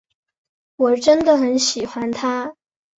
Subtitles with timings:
[0.77, 2.55] 我真的很喜欢他。